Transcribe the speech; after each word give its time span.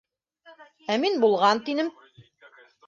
Ә 0.93 0.97
мин 1.03 1.21
булған 1.27 1.65
тинем! 1.69 1.95